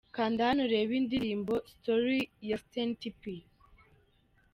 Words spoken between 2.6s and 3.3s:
Senty P.